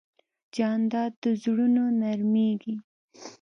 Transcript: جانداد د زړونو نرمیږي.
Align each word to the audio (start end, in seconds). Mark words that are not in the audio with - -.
جانداد 0.55 1.13
د 1.23 1.25
زړونو 1.41 1.83
نرمیږي. 2.01 2.75